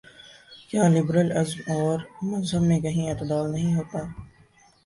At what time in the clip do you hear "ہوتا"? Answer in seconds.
3.75-3.99